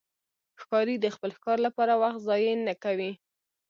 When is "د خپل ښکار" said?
1.01-1.57